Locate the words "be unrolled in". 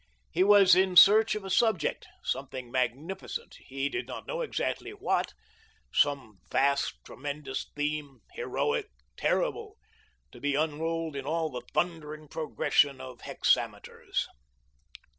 10.41-11.25